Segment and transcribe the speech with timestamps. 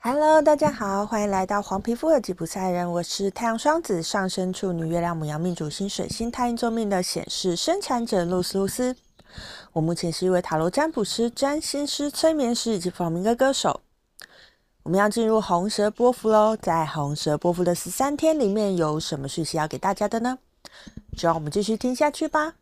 [0.00, 2.88] Hello，大家好，欢迎来到黄皮肤的吉普赛人。
[2.88, 8.94] 我是太阳双子上升处女月亮母羊命主星水星太阴座命的显示生产者露丝露丝。
[9.72, 13.80] 我目前是一位塔罗占卜师、占星师、催眠师以及弗朗明哥歌手。
[14.84, 20.38] 我们要进入红蛇波幅喽，在红蛇波幅的十三天里面，有什么讯息要给大家的呢？
[21.16, 22.54] 就让我们继续听下去吧。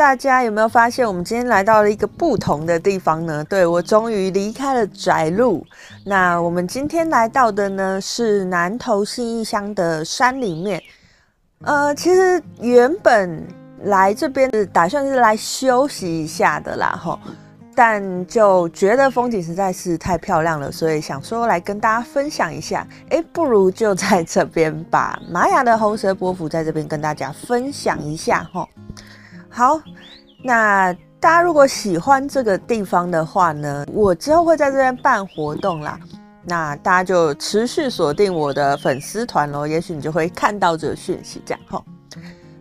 [0.00, 3.44] 大家有没有发现，我们今天来到了一个不同的地方呢？
[3.44, 5.62] 对，我终于离开了窄路。
[6.06, 10.82] 那我们今天来到的呢，是南投信义乡的山里面。
[11.66, 13.46] 呃，其实原本
[13.82, 17.20] 来这边是打算是来休息一下的啦，吼，
[17.74, 22.86] 但就觉得风景实在是太漂亮了，所以想说来跟大家分享一下。
[23.34, 28.66] 不如就在这边把玛雅的红蛇波符在这边跟大家分享一下，吼。
[29.60, 29.78] 好，
[30.42, 36.00] 那大家如果喜欢这个地方的话呢，我之后会在这边办活动啦。
[36.42, 41.42] 那大家就持续锁定我的粉丝团咯，也许你就会看到这个讯息。
[41.44, 41.84] 这样，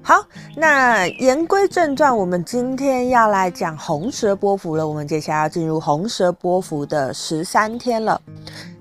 [0.02, 0.22] 好，
[0.58, 4.86] 那言归正传，我们今天要来讲红蛇波符了。
[4.86, 8.22] 我们接下来要进入红蛇波符的十三天了。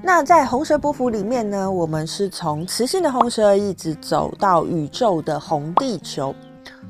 [0.02, 6.34] 那在红蛇波符里面呢，我们是从磁性的红蛇一直走到宇宙的红地球。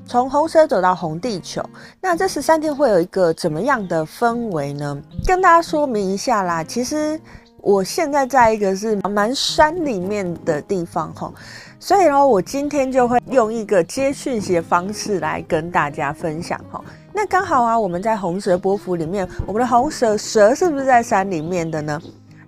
[0.08, 1.62] 从红蛇走到红地球，
[2.00, 4.98] 那这十三天会有一个怎么样的氛围呢？
[5.26, 6.64] 跟大家说明一下啦。
[6.64, 7.20] 其实
[7.58, 11.30] 我现在在一个是蛮山里面的地方哈，
[11.78, 16.82] 所以呢，我今天就会用一个接讯息的方式来跟大家分享哈。
[17.12, 22.00] 那刚好啊，我们在红蛇波符里面，我们的红蛇蛇是不是在山里面的呢？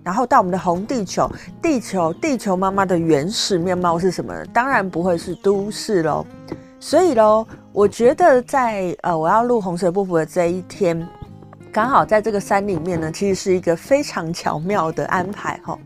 [0.03, 1.29] 然后到我们的红地球，
[1.61, 4.43] 地球地球妈妈的原始面貌是什么呢？
[4.51, 6.25] 当然不会是都市喽。
[6.83, 11.07] 所以喽，我觉得在呃，我要录红蛇波符的这一天，
[11.71, 15.77] 刚好在这个山里面呢，其实是一个非常巧妙的安排哈。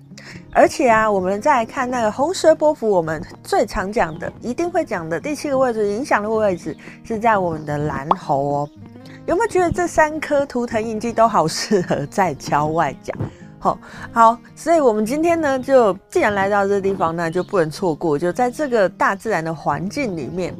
[0.53, 8.69] 而且啊，我们再来看那个红蛇波符，我们最常讲的，一定会讲的第七个位置，影响的位置是在我们的蓝猴哦。
[9.25, 13.13] 有没有觉得这三颗图腾印记都好适合在郊外讲？
[13.59, 13.77] 好，
[14.13, 20.55] 好，所以我们今天呢，就既然来到这个地方，那就不能错过，就在这个大自然的环境里面。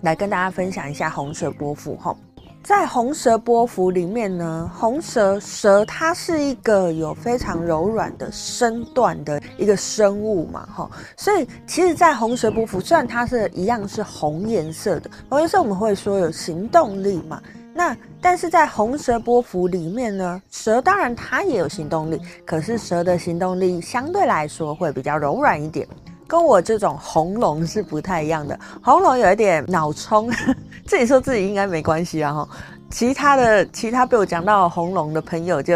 [0.00, 2.14] 来跟大家分享一下红蛇波幅哈，
[2.62, 17.42] 在红蛇波幅里面呢，红蛇蛇它是一个有非常柔软的身段的一个生物嘛哈，所以其实，在红蛇波幅虽然它是一样是红颜色的，红颜色我们会说有行动力嘛，
[17.74, 25.86] 那但是在红蛇波幅里面呢，蛇当然它也有行动力，可是蛇的行动力相对来说会比较柔软一点。
[26.28, 30.30] 跟我这种红龙是不太一样的，红龙有一点脑冲，
[30.86, 32.48] 自己说自己应该没关系啊哈。
[32.90, 35.74] 其他的其他被我讲到红龙的朋友就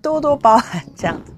[0.00, 1.32] 多多包涵这样子。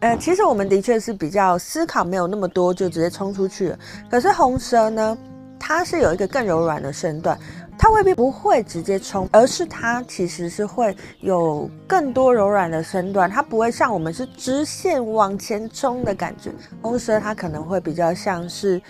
[0.00, 3.78] 呃，其实我们的确是比较思考没有那么多，就直接冲出去了。
[4.08, 5.18] 可是红蛇呢，
[5.58, 7.36] 它是有一个更柔软的身段。
[7.78, 16.50] 它未必不会直接冲，而是它其实是会有更多柔软的身段，它不会像我们是直线往前冲的感觉。
[16.82, 18.82] 公蛇它可能会比较像是，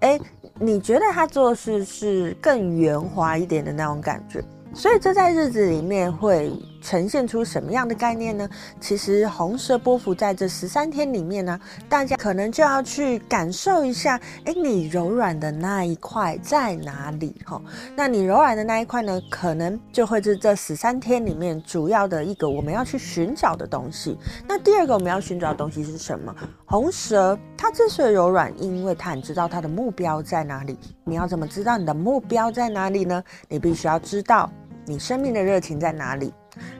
[0.00, 0.20] 哎，
[0.60, 4.44] 你觉得它做事是更圆滑一点的那种感觉。
[4.74, 6.52] 所以这在日子里面会
[6.86, 8.48] 呈现出什么样的概念呢？
[8.80, 11.58] 其实红蛇波幅在这十三天里面呢，
[11.88, 17.34] 大家可能就要去感受一下，哎，你柔软的那一块在哪里？
[17.44, 17.60] 哈，
[17.96, 24.16] 那你柔软的那一块呢，可能就会是这十三天里面主要的一个我们要去寻找的东西。
[24.46, 26.32] 那第二个我们要寻找的东西是什么？
[26.66, 30.78] 红蛇它之所以柔软，因为它很知道它的目标在哪里。
[31.02, 33.20] 你要怎么知道你的目标在哪里呢？
[33.48, 34.48] 你必须要知道。
[34.88, 36.32] 你生命的热情在哪里？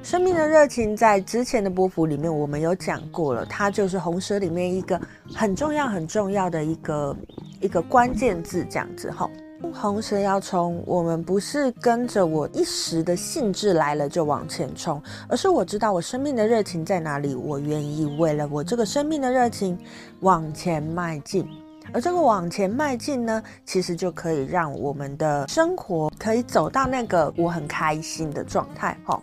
[0.03, 5.01] 生命的热情在之前的波幅里面我们有讲过了，它就是红蛇里面一个
[5.35, 7.17] 很重要、很重要的一个
[7.61, 9.29] 一个关键字，这样子哈。
[9.75, 19.77] 红蛇要冲，我们不是跟着我一时的兴致来了就往前冲，而是我知道我生命的热情在哪里，我愿意为了我这个生命的热情
[20.21, 21.49] 往前迈进。
[21.93, 29.21] 而这个往前迈进呢，其实就可以让我们的生活可以走到那个我很开心的状态哈。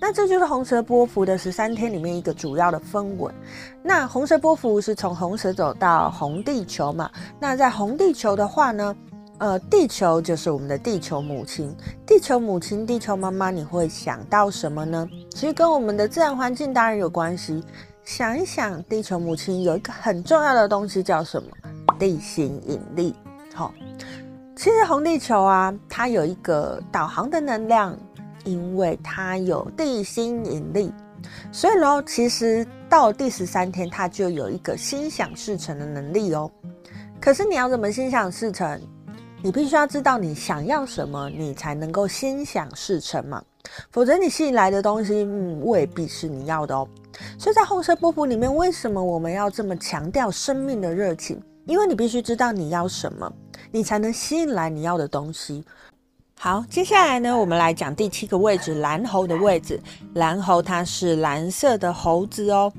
[0.00, 3.32] 那这就是红蛇波幅的十三天里面一个主要的氛围。
[3.82, 7.10] 那红蛇波幅是从红蛇走到红地球嘛？
[7.38, 8.96] 那在红地球的话呢，
[9.38, 11.74] 呃，地球就是我们的地球母亲，
[12.06, 15.08] 地球母亲，地球妈妈，你会想到什么呢？
[15.30, 17.62] 其实跟我们的自然环境当然有关系。
[18.04, 21.48] 想一想，地球母亲有一个很重要的东西叫什么？
[21.98, 23.14] 地心引力，
[23.54, 23.72] 好，
[24.54, 27.96] 其实红地球啊，它有一个导航的能量，
[28.44, 30.92] 因为它有地心引力，
[31.50, 36.50] 所以呢，其实到第十三天，它就有一个心想事成的能力哦。
[37.20, 38.80] 可是你要怎么心想事成？
[39.42, 43.42] 你必须要知道你想要什么，你才能够心想事成嘛。
[43.90, 45.24] 否则你吸引来的东西，
[45.62, 46.88] 未必是你要的哦。
[47.38, 51.40] 所以在红色波符里面，为什么我们要这么强调生命的热情？
[51.66, 53.30] 因为你必须知道你要什么，
[53.70, 55.64] 你才能吸引来你要的东西。
[56.38, 59.80] 好，接下来呢，我们来讲第七个位置，蓝猴的位置。
[60.14, 62.72] 蓝猴它是蓝色的猴子哦。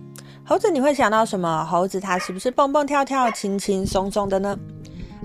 [0.46, 1.66] 猴子你会想到什么？
[1.66, 4.58] 猴子它是不是蹦蹦跳跳、轻轻松松的呢？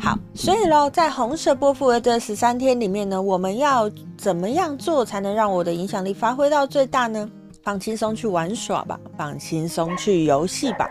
[0.01, 7.31] 好，所以喽，在红色波幅的这十三天里面呢，我们要怎么样做才能让我的影响力发挥到最大呢？
[7.63, 10.89] 放轻松去玩耍吧，放轻松去游戏吧，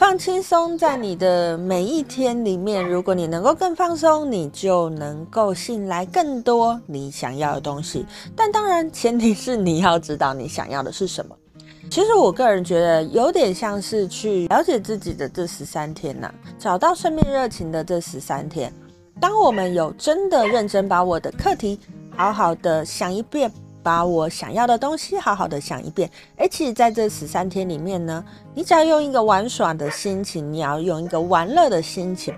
[0.00, 2.82] 放轻松在你的每一天里面。
[2.82, 8.06] 如果你能够更放松，你就能够吸引来更多你想要的东西。
[8.34, 11.36] 但当然，前提是你要知道你想要的是什么。
[11.90, 18.72] 其实我个人觉得有点像是去了解自己的这十三天呐、找到生命热情的这十三天。
[19.20, 21.78] 当我们有真的认真把我的课题
[22.16, 23.52] 好好的想一遍，
[23.82, 28.24] 把我想要的东西好好的想一遍，诶，其实在这十三天里面呢，
[28.54, 32.34] 你只要用一个玩耍的心情，你要用一个玩乐的心情，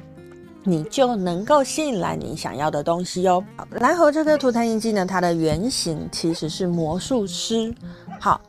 [0.65, 3.43] 你就能够吸引来你想要的东西哦。
[3.71, 7.75] 蓝猴这个图腾印记呢，它的原型其实是魔术师。
[8.21, 8.41] 好。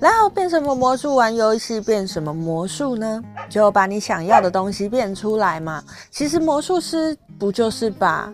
[0.00, 1.16] 然后变什么魔术？
[1.16, 3.20] 玩游戏变什么魔术呢？
[3.50, 5.82] 就把你想要的东西变出来嘛。
[6.08, 8.32] 其实魔术师不就是把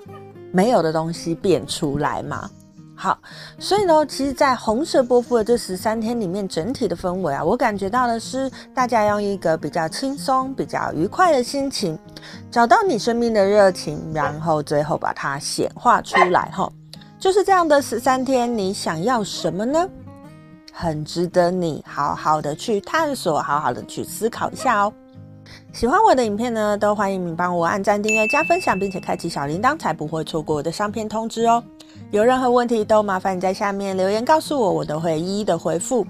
[0.53, 2.51] 没有的东西变出来嘛？
[2.97, 3.19] 好，
[3.59, 11.99] 所以呢，其实，在红色波符的这十三天里面，整体的氛围啊，我感觉到的是，大家用一个比较轻松、比较愉快的心情，
[12.51, 16.51] 找到你生命的热情，然后最后把它显化出来。
[16.53, 16.71] 哈，
[17.19, 19.89] 就是这样的十三天，你想要什么呢？
[20.73, 24.93] 很值得你好好的去探索，好好的去思考一下哦。
[25.73, 31.63] 喜欢我的影片呢，都欢迎你帮我按赞、订阅、加分享，并且开启小铃铛，才不会错过我的上片通知哦。
[32.11, 36.07] 有任何问题都麻烦你在下面留言告诉我，我都会一一的回复。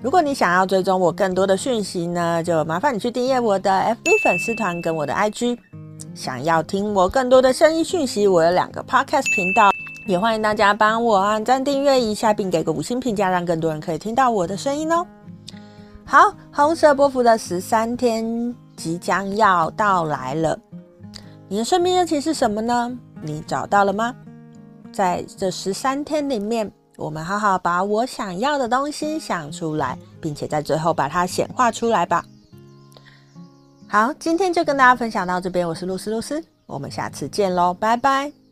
[0.00, 5.58] 如果你想要追踪我更多的讯息呢，就麻烦你去订阅我的 FB 粉丝团跟我的 IG。
[6.14, 9.70] 想要听我更多的声音讯息，我有两个 Podcast 频道。
[10.06, 15.06] 也欢迎大家帮我按赞、订阅一下，并给个五星评价，让更多人可以听到我的声音哦。
[16.04, 20.58] 好，红色波幅的十三天即将要到来了，
[21.46, 22.96] 你的生命热情是什么呢？
[23.20, 24.14] 你找到了吗？
[24.92, 32.24] 在这十三天里面，我们好好把我想要的东西想出来，并且在最后把它显化出来吧。
[33.86, 38.47] 好，今天就跟大家分享到这边，我是露丝露丝，我们下次见喽，拜拜。